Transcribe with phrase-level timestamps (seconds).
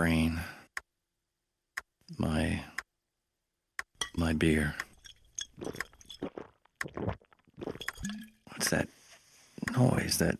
[0.00, 0.40] brain.
[2.16, 2.64] My.
[4.16, 4.74] my beer.
[8.46, 8.88] What's that
[9.76, 10.16] noise?
[10.16, 10.38] That.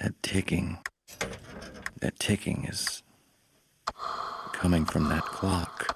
[0.00, 0.78] that ticking.
[2.00, 3.02] That ticking is.
[4.54, 5.95] coming from that clock.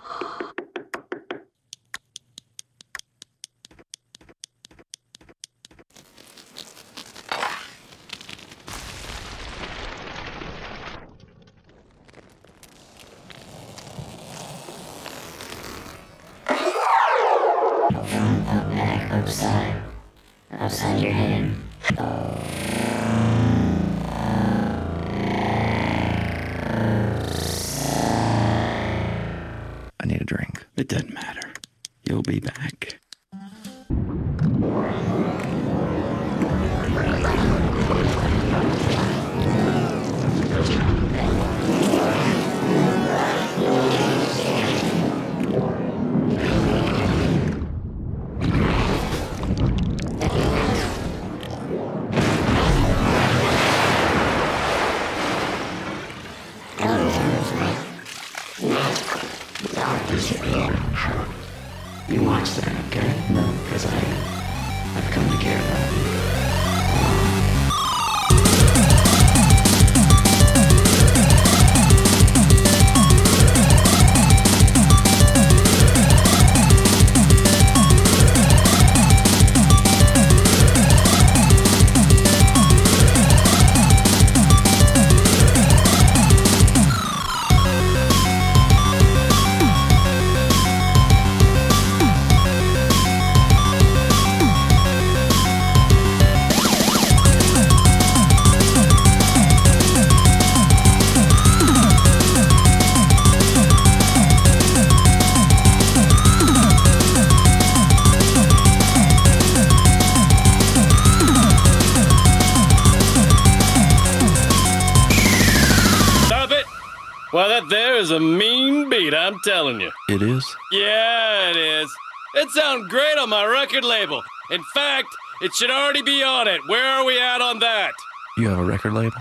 [119.10, 119.90] Beat, I'm telling you.
[120.08, 120.44] It is?
[120.72, 121.90] Yeah, it is.
[122.36, 124.22] It sounds great on my record label.
[124.50, 125.08] In fact,
[125.42, 126.60] it should already be on it.
[126.66, 127.92] Where are we at on that?
[128.36, 129.16] You have a record label?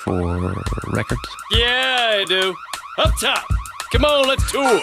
[0.00, 0.54] For
[0.88, 1.20] records?
[1.50, 2.54] Yeah, I do.
[2.98, 3.44] Up top.
[3.92, 4.80] Come on, let's tour.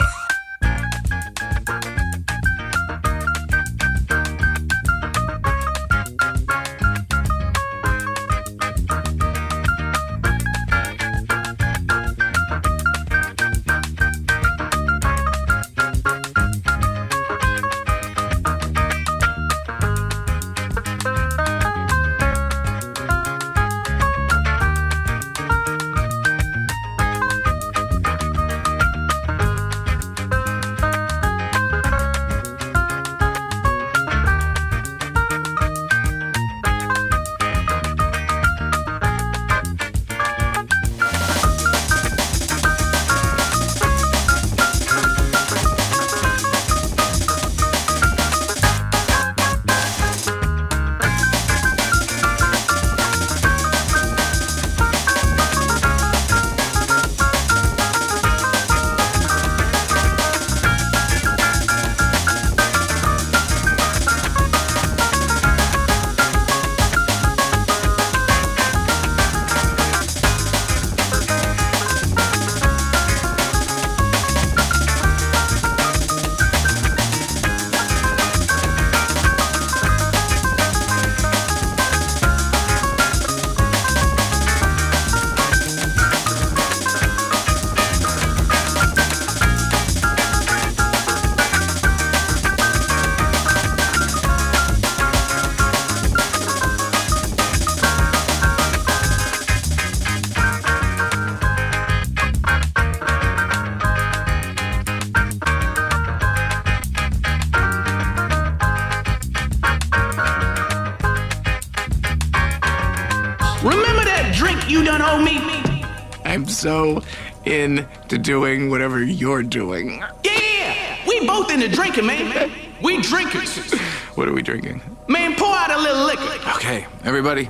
[117.54, 120.04] Into doing whatever you're doing.
[120.24, 122.52] Yeah, we both into drinking, man.
[122.82, 123.74] We drinkers.
[124.16, 124.82] What are we drinking?
[125.08, 126.50] Man, pour out a little liquor.
[126.56, 127.50] Okay, everybody,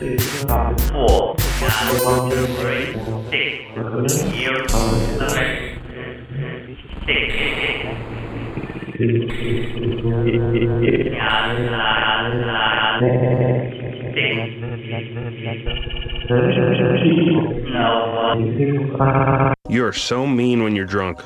[0.00, 0.16] You
[19.84, 21.24] are so mean when you're drunk.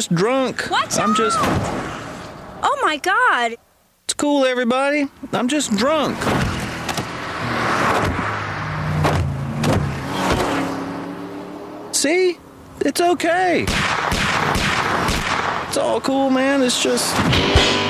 [0.00, 0.66] Just drunk.
[0.70, 1.36] Watch I'm just.
[2.62, 3.56] Oh my god!
[4.04, 5.08] It's cool, everybody.
[5.32, 6.16] I'm just drunk.
[11.94, 12.38] See?
[12.80, 13.66] It's okay.
[15.68, 16.62] It's all cool, man.
[16.62, 17.89] It's just.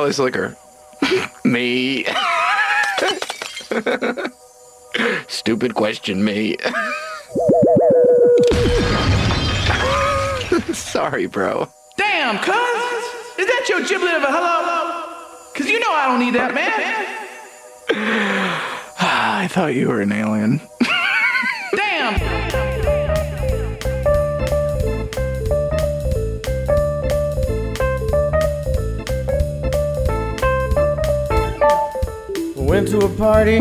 [0.00, 0.56] All this liquor?
[1.44, 2.06] me.
[5.28, 6.56] Stupid question, me.
[10.72, 11.68] Sorry, bro.
[11.98, 12.54] Damn, cuz.
[13.38, 15.04] Is that your giblet of a hello?
[15.54, 16.70] Cause you know I don't need that, man.
[19.00, 20.62] I thought you were an alien.
[33.40, 33.60] Party,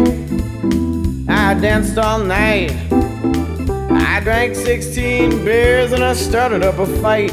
[1.29, 2.71] I danced all night.
[2.91, 7.31] I drank 16 beers and I started up a fight.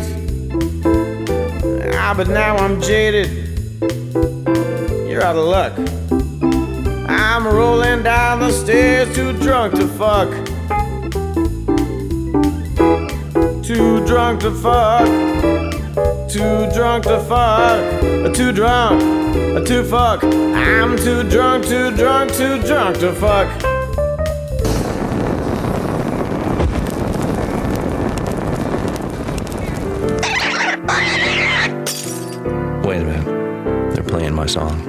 [1.96, 3.28] Ah, but now I'm jaded.
[5.08, 5.72] You're out of luck.
[7.08, 10.30] I'm rolling down the stairs, too drunk to fuck.
[13.64, 15.08] Too drunk to fuck.
[16.30, 18.34] Too drunk to fuck.
[18.36, 19.25] Too drunk.
[19.66, 20.22] To fuck.
[20.22, 23.48] I'm too drunk, too drunk, too drunk to fuck.
[32.84, 33.94] Wait a minute.
[33.94, 34.80] They're playing my song.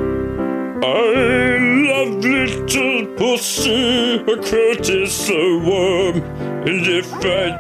[0.84, 1.58] I
[1.89, 6.22] love little pussy, a Curtis a worm,
[6.68, 7.60] and if I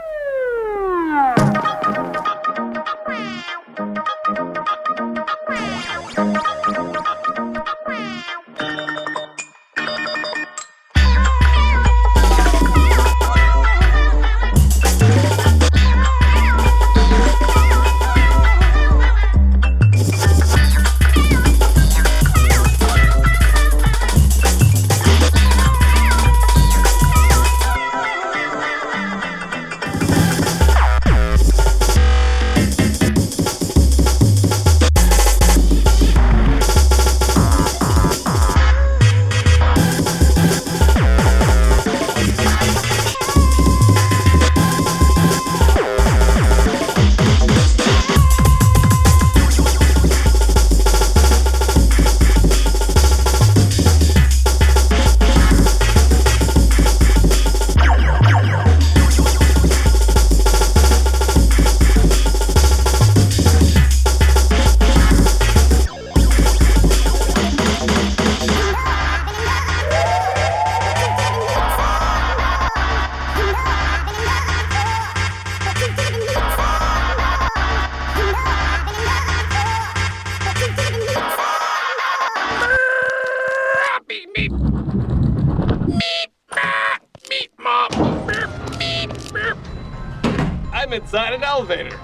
[91.77, 91.99] later.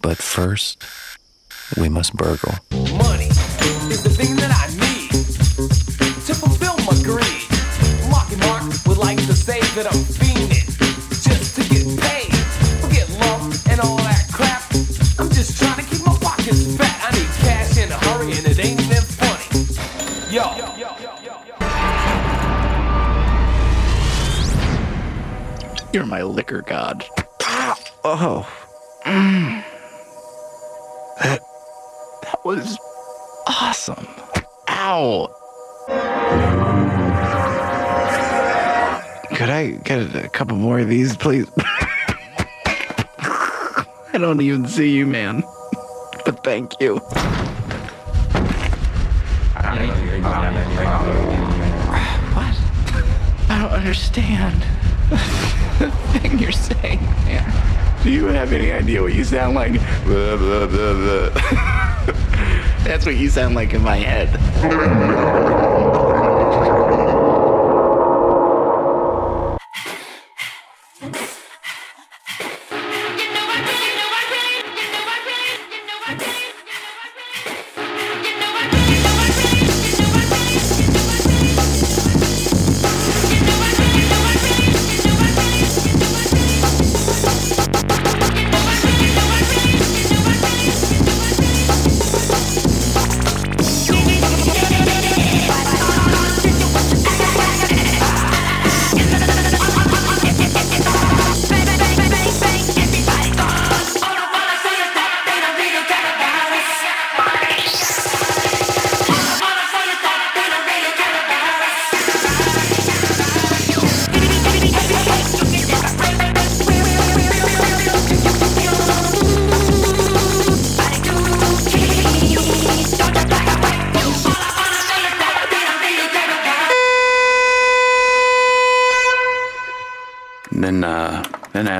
[0.01, 0.81] But first,
[1.77, 2.55] we must burgle.
[2.71, 3.29] Money
[3.93, 5.11] is the thing that I need
[6.25, 7.45] to fulfill my greed.
[8.09, 10.65] Marky Mark would like to say that I'm fiending
[11.23, 12.33] just to get paid.
[12.81, 14.63] Forget love and all that crap.
[15.19, 16.97] I'm just trying to keep my pockets fat.
[17.05, 19.47] I need cash in a hurry and it ain't even funny.
[20.33, 20.71] Yo.
[25.93, 27.05] You're my liquor god.
[28.03, 28.49] Oh.
[29.05, 29.50] Mm.
[32.43, 32.79] That, was
[33.45, 34.07] awesome.
[34.67, 35.27] Ow.
[39.35, 41.47] Could I get a couple more of these, please?
[43.19, 45.43] I don't even see you, man.
[46.25, 46.97] But thank you.
[46.97, 47.31] What?
[53.49, 54.61] I don't understand
[55.79, 58.01] the thing you're saying, man.
[58.03, 59.79] Do you have any idea what you sound like?
[62.83, 64.29] That's what you sound like in my head.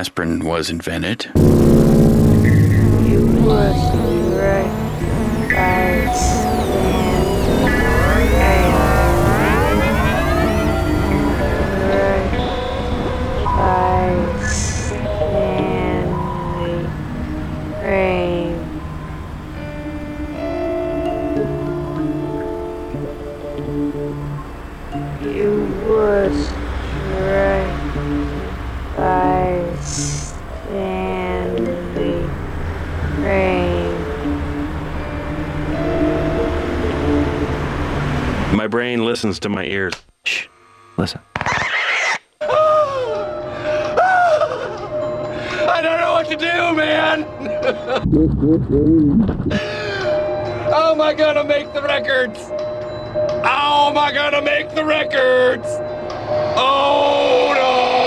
[0.02, 1.30] Aspirin was invented.
[39.42, 39.94] To my ears.
[40.24, 40.46] Shh.
[40.96, 41.20] Listen.
[45.64, 47.26] I don't know what to do, man.
[50.64, 52.38] Oh How am I gonna make the records?
[52.40, 55.66] Oh How am I gonna make the records?
[56.56, 58.01] Oh no!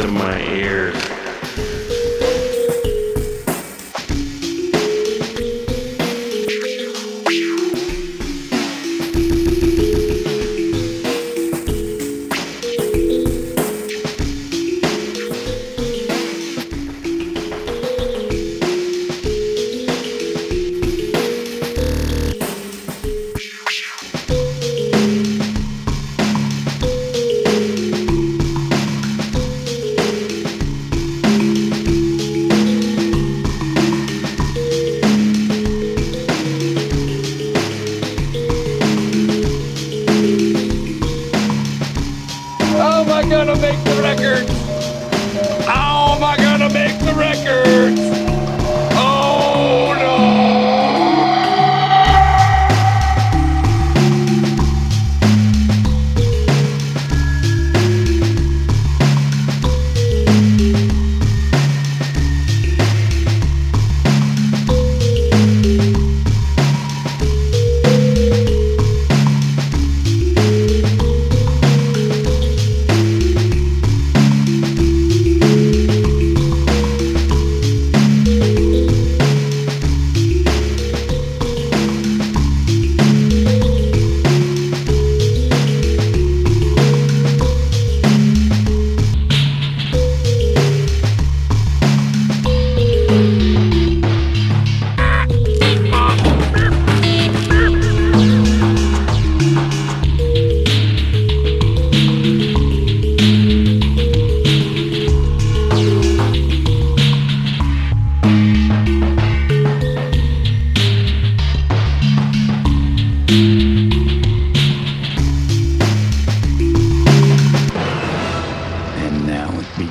[0.00, 1.09] To my ears.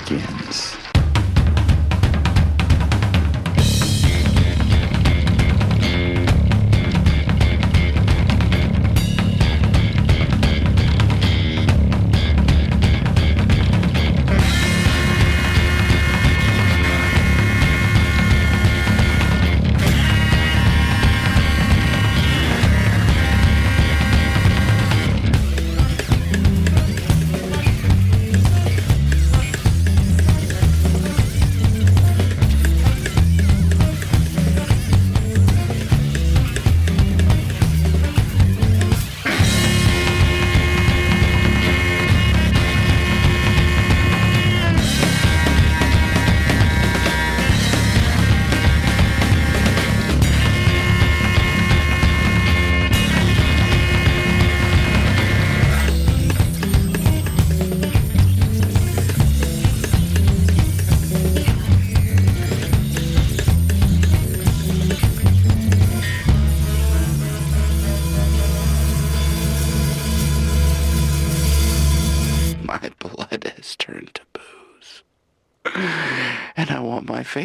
[0.10, 0.69] Begins.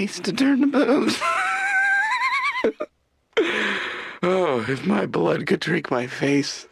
[0.04, 1.20] Want my face to turn to booze.
[4.22, 6.66] oh, if my blood could drink my face,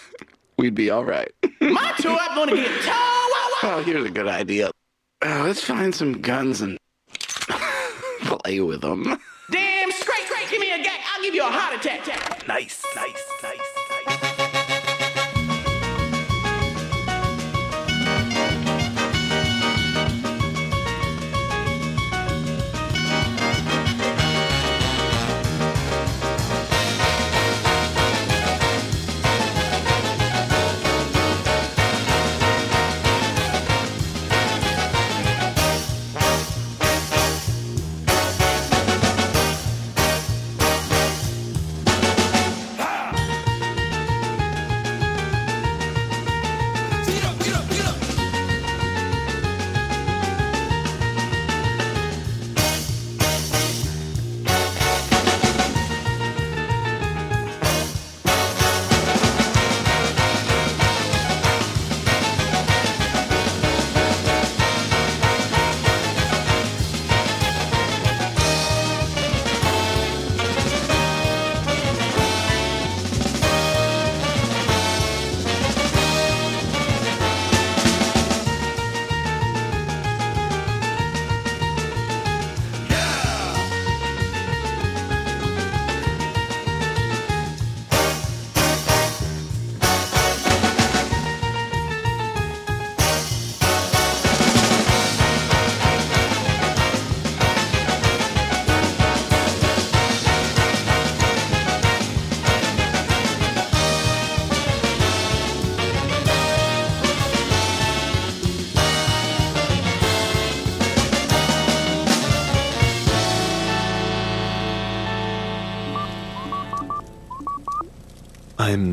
[0.58, 1.32] we'd be all right.
[1.60, 2.92] My two up gonna get toe.
[3.64, 4.70] Oh, here's a good idea.
[5.24, 6.76] Uh, let's find some guns and
[8.22, 9.04] play with them.
[9.50, 10.50] Damn straight, straight.
[10.50, 11.00] Give me a gag.
[11.14, 12.48] I'll give you a heart attack.
[12.48, 13.61] Nice, nice, nice, nice.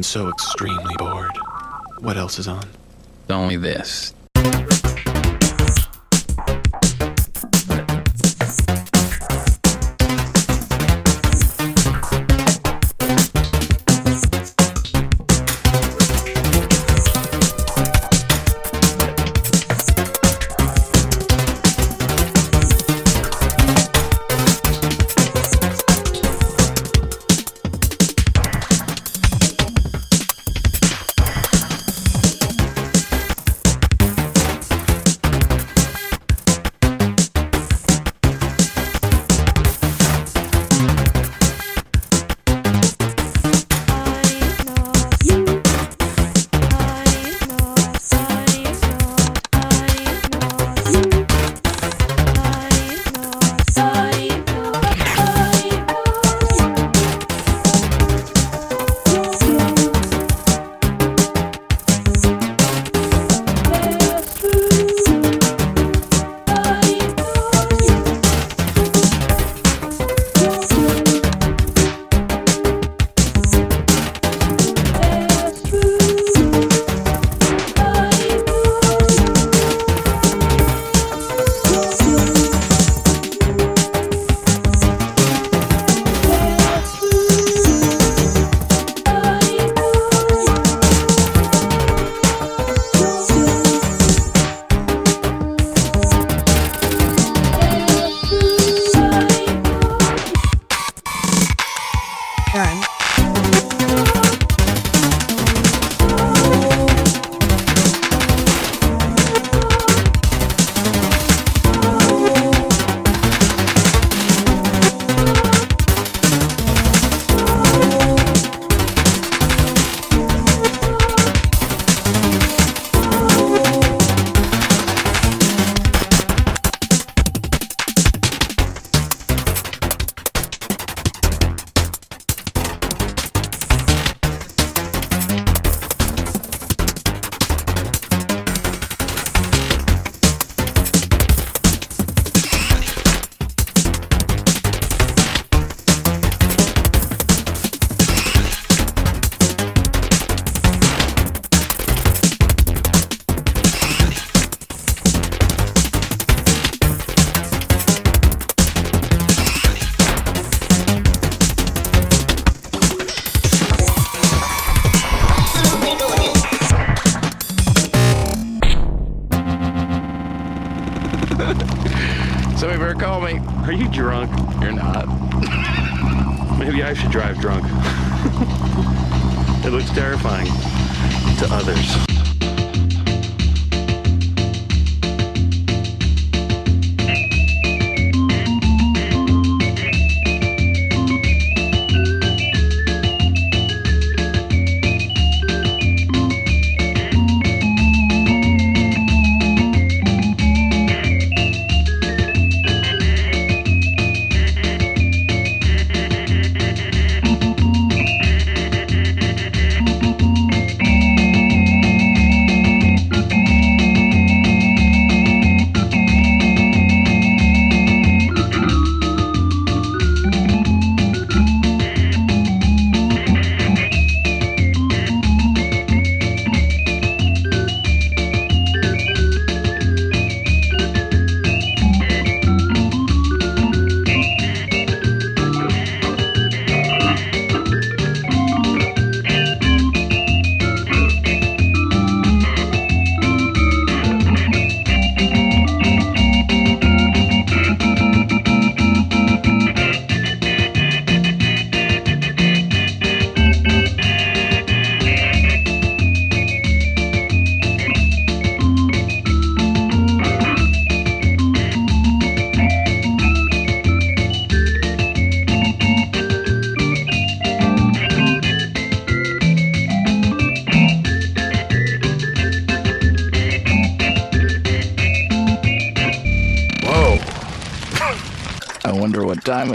[0.10, 1.38] So extremely bored.
[2.00, 2.64] What else is on?
[3.30, 4.16] Only this.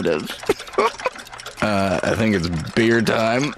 [0.06, 0.30] Is.
[1.62, 3.54] uh, I think it's beer time.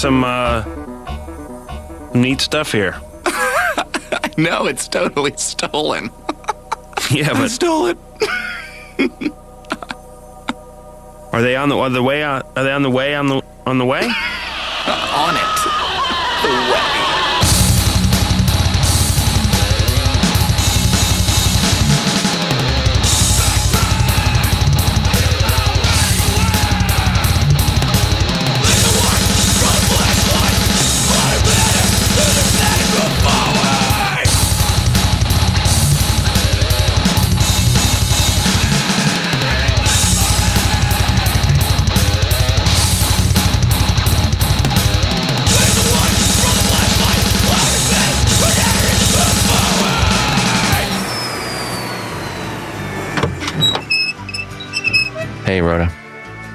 [0.00, 0.64] Some uh,
[2.14, 2.96] neat stuff here.
[4.38, 6.10] No, it's totally stolen.
[7.10, 7.98] Yeah, I but stole it.
[11.32, 13.42] are they on the are the way on, are they on the way on the
[13.66, 14.08] on the way?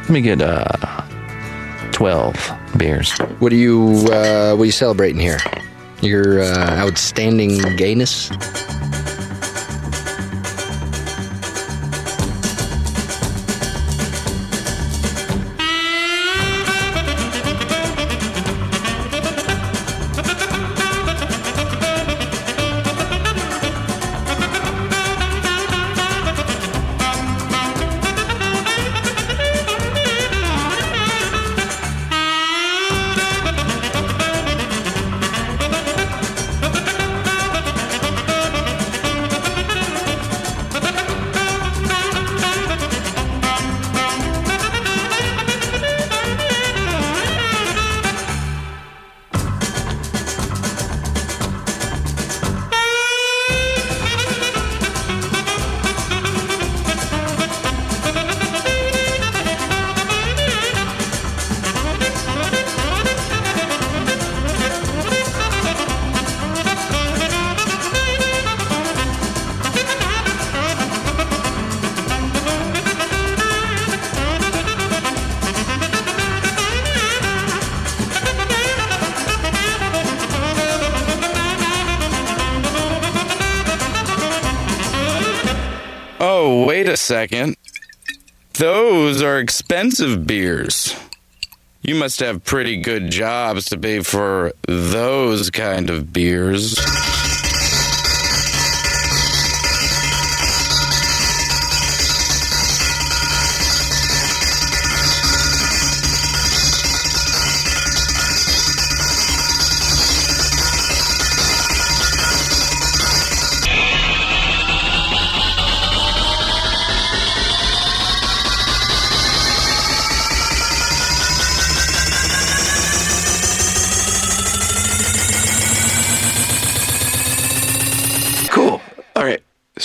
[0.06, 0.68] Let me get uh,
[1.92, 3.12] 12 beers.
[3.40, 5.40] What are you uh, what are you celebrating here?
[6.02, 8.30] Your uh, outstanding gayness?
[88.58, 90.96] Those are expensive beers.
[91.82, 96.80] You must have pretty good jobs to pay for those kind of beers.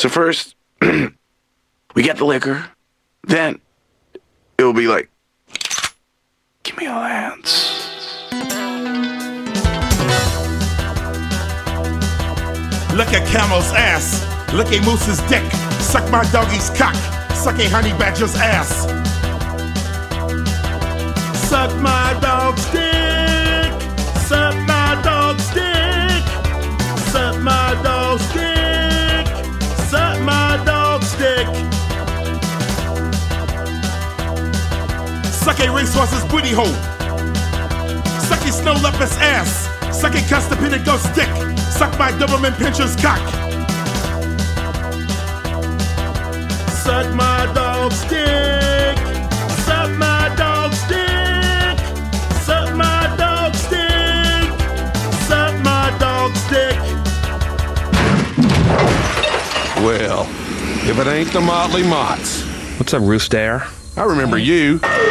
[0.00, 2.64] So first, we get the liquor.
[3.24, 3.60] Then
[4.56, 5.10] it'll be like,
[6.62, 7.68] give me all hands.
[12.96, 14.24] Look at camel's ass.
[14.54, 15.44] Look at moose's dick.
[15.82, 16.94] Suck my doggy's cock.
[17.34, 18.86] Suck a honey badger's ass.
[21.46, 22.99] Suck my dog's dick.
[35.50, 36.72] Suck a racehorse's booty hole.
[38.20, 39.66] Suck a snow leopard's ass.
[39.90, 41.26] Suck a constipated ghost dick.
[41.58, 43.18] Suck my Doberman pinscher's cock.
[46.70, 48.96] Suck my dog's dick.
[49.66, 51.78] Suck my dog's dick.
[52.44, 54.50] Suck my dog's dick.
[55.26, 56.78] Suck my dog's dick.
[59.82, 60.28] Well,
[60.88, 62.44] if it ain't the Motley Mots.
[62.78, 63.64] What's up, Rooster?
[63.96, 64.54] I remember you.
[64.54, 65.09] You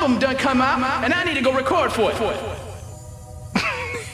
[0.00, 2.16] album done come out, and I need to go record for it.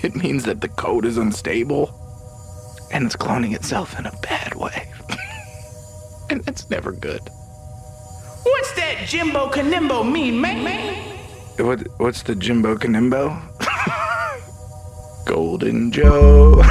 [0.02, 1.90] It means that the code is unstable
[2.92, 4.88] and it's cloning itself in a bad way.
[6.30, 7.22] and that's never good.
[8.42, 10.94] What's that Jimbo Canimbo mean, man?
[11.58, 13.36] What, what's the Jimbo Canimbo?
[15.24, 16.62] Golden Joe.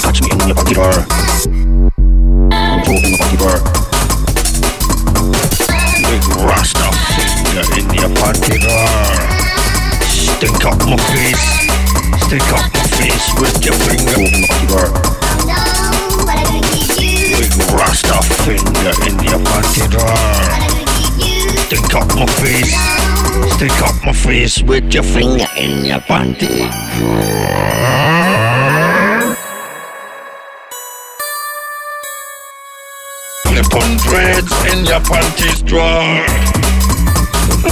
[0.00, 0.92] Touch me in your pocket bar.
[2.52, 3.71] Control in the pocket bar.
[7.92, 9.20] In your pocket bar.
[10.08, 11.44] Stink up my face.
[12.26, 14.16] stick up my face with your finger
[14.48, 14.88] pocket bar.
[17.36, 20.50] Big rasta finger in your pocket bar.
[21.66, 22.74] Stink up my face.
[23.56, 28.32] stick up my face with your finger in your panty drawer.
[33.46, 36.51] Flip on dreads in your panties drawer.
[37.62, 37.70] Big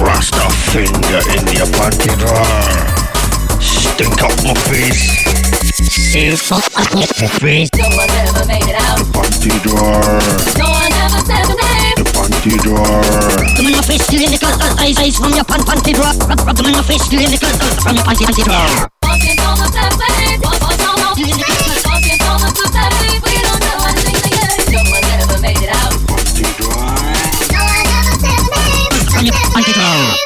[0.00, 2.16] rasta finger in your panty ah.
[2.16, 3.60] drawer.
[3.60, 5.20] Stink up my face.
[5.76, 6.64] Stink up
[6.96, 7.04] my
[7.36, 7.68] face.
[7.76, 9.04] No one ever made it out.
[9.12, 10.00] Panty drawer.
[10.56, 12.00] No one ever said the name.
[12.00, 13.04] The panty drawer.
[13.54, 16.14] Come in my face, still in the clothes, eyes, eyes from your pan, panty drawer.
[16.24, 18.95] Rub, rub them in my face, still in the clothes, from your panty, panty drawer.
[29.68, 30.16] Ah.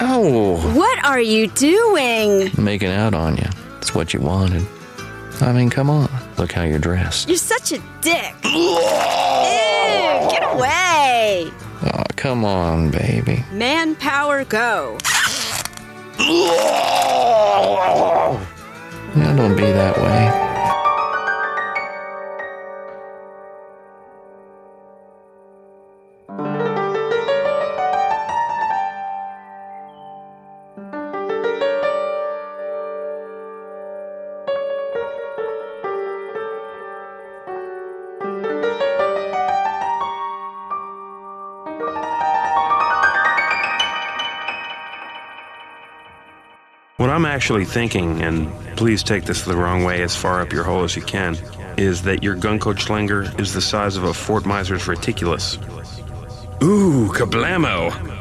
[0.00, 0.74] Oh.
[1.24, 2.50] you doing?
[2.58, 3.48] making out on you.
[3.74, 4.66] That's what you wanted.
[5.40, 6.08] I mean, come on.
[6.38, 7.28] Look how you're dressed.
[7.28, 8.34] You're such a dick.
[8.44, 8.78] Ew,
[10.30, 11.50] get away.
[11.82, 13.44] Oh, come on, baby.
[13.52, 14.98] Manpower go.
[19.16, 20.43] Now, don't be that way.
[47.24, 50.84] I'm actually thinking, and please take this the wrong way as far up your hole
[50.84, 51.38] as you can,
[51.78, 55.56] is that your Gunko Schlinger is the size of a Fort Miser's reticulus.
[56.62, 58.13] Ooh, kablamo!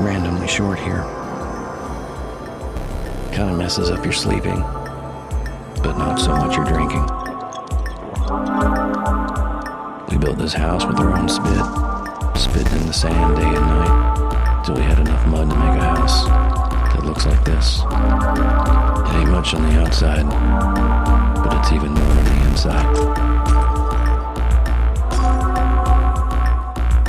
[0.00, 1.02] Randomly short here.
[3.32, 4.60] Kind of messes up your sleeping,
[5.82, 7.04] but not so much your drinking.
[10.10, 11.64] We built this house with our own spit,
[12.40, 15.84] spitting in the sand day and night, till we had enough mud to make a
[15.84, 16.24] house
[16.94, 17.80] that looks like this.
[17.80, 20.24] It ain't much on the outside,
[21.44, 22.96] but it's even more on the inside.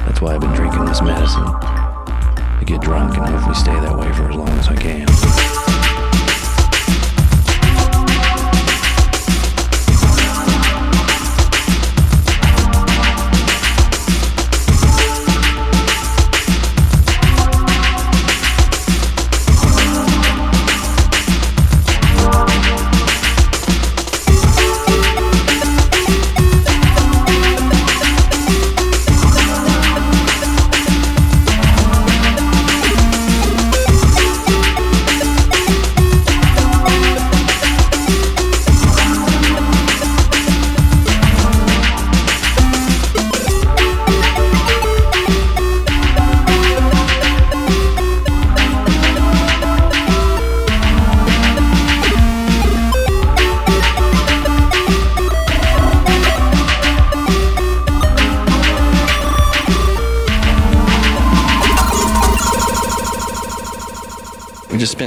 [0.06, 1.75] That's why I've been drinking this medicine.
[2.66, 5.55] Get drunk and hopefully stay that way for as long as I can.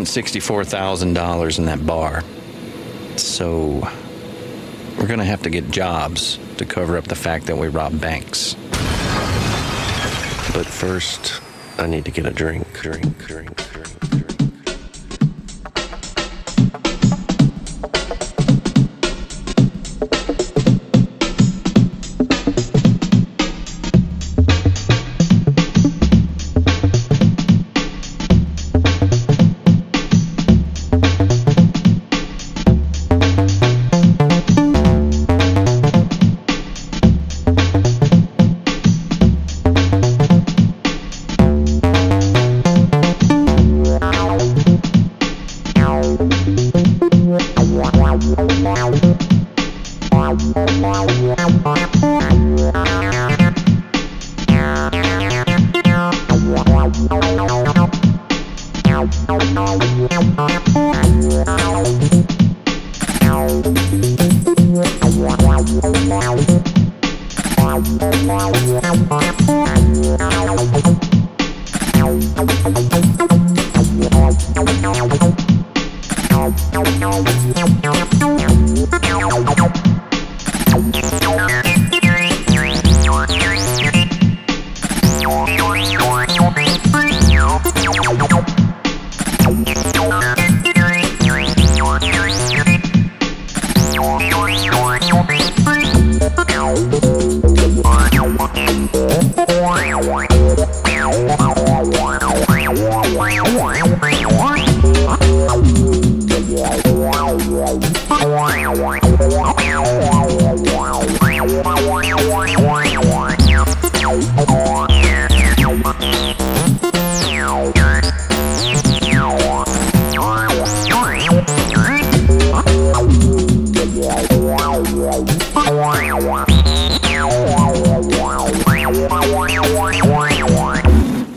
[0.09, 2.23] $164,000 in that bar.
[3.17, 3.87] So
[4.99, 8.01] we're going to have to get jobs to cover up the fact that we robbed
[8.01, 8.55] banks.
[10.53, 11.41] But first,
[11.79, 14.58] I need to get a drink, drink, drink, drink, drink.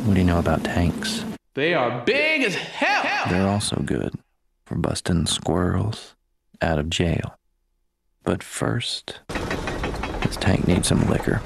[0.05, 1.25] What do you know about tanks?
[1.53, 3.29] They are big as hell.
[3.29, 4.13] They're also good
[4.65, 6.15] for busting squirrels
[6.61, 7.38] out of jail.
[8.23, 11.41] But first, this tank needs some liquor.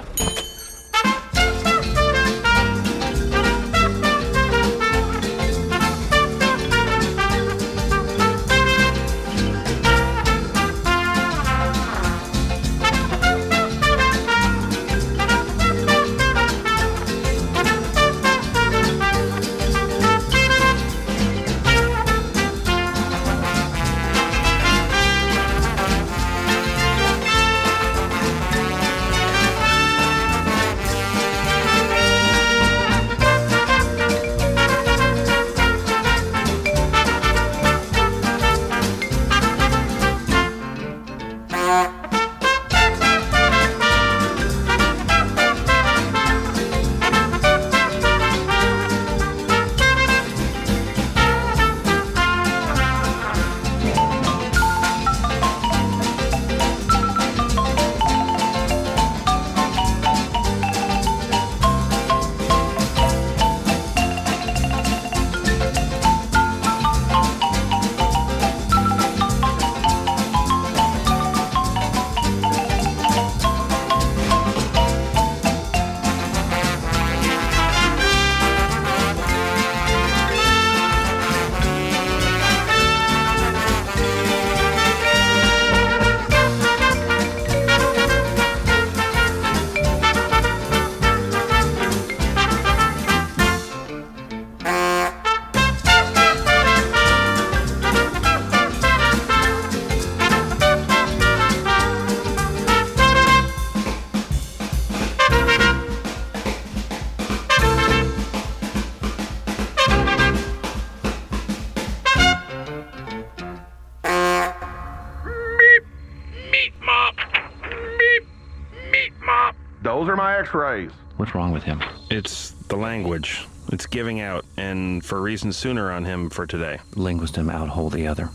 [120.56, 120.92] Those are my x-rays.
[121.18, 121.84] What's wrong with him?
[122.10, 123.46] It's the language.
[123.74, 126.80] It's giving out, and for reasons sooner on him for today.
[126.96, 128.30] Linguistum out hole the other.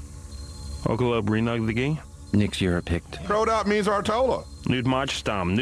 [0.84, 1.98] Okalob renug the gee?
[2.32, 3.24] Nix Europict.
[3.26, 4.44] Crowed out means Artola.
[4.64, 5.56] Nud Machstam.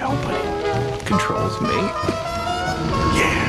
[0.00, 1.68] Nobody controls me.
[1.68, 3.39] Yeah.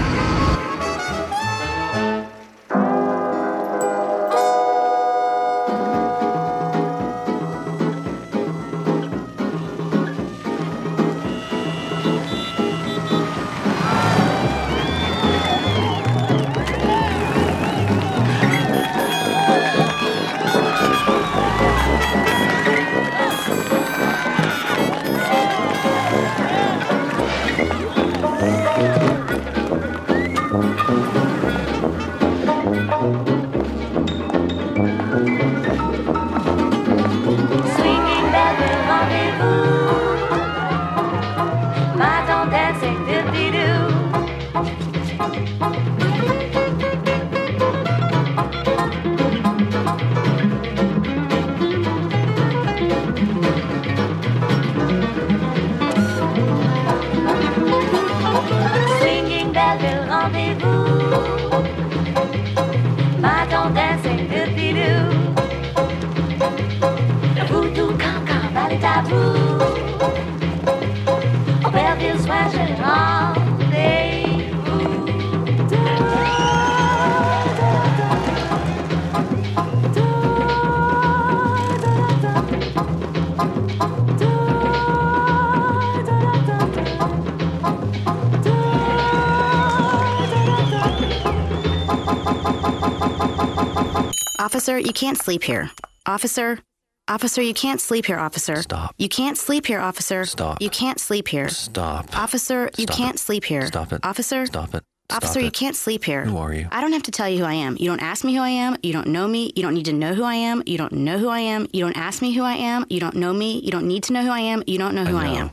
[94.92, 95.72] You can't sleep here.
[96.06, 96.60] Officer,
[97.08, 98.58] officer, you can't sleep here, officer.
[98.62, 98.94] Stop.
[98.98, 100.26] You can't sleep here, officer.
[100.26, 100.62] Stop.
[100.62, 101.48] You can't sleep here.
[101.48, 102.14] Stop.
[102.14, 103.20] Officer, you Stop can't it.
[103.20, 103.68] sleep here.
[103.68, 104.02] Stop it.
[104.04, 104.46] Officer?
[104.48, 104.84] Stop it.
[105.06, 106.26] Stop Officer, Stop you can't sleep here.
[106.26, 106.68] Who are you?
[106.74, 107.78] I don't have to tell you who I am.
[107.80, 108.76] You don't ask me who I am.
[108.84, 109.54] You don't know me.
[109.56, 110.62] You don't need to know who I am.
[110.66, 111.68] You don't know who I am.
[111.72, 112.86] You don't ask me who I am.
[112.90, 113.62] You don't know me.
[113.62, 114.62] You don't need to know who I am.
[114.68, 115.40] You don't know who I, know.
[115.40, 115.52] am.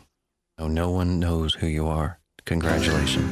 [0.59, 2.19] No, no one knows who you are.
[2.45, 3.31] Congratulations.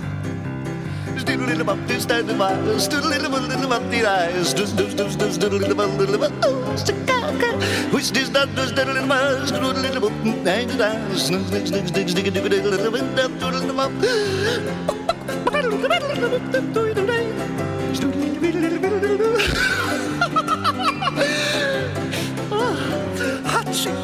[23.47, 23.97] Hatching,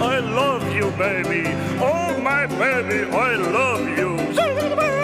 [0.00, 1.44] I love you, baby.
[1.80, 5.03] Oh, my baby, I love you.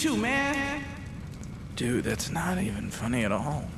[0.00, 0.82] too, man.
[1.76, 3.68] Dude, that's not even funny at all.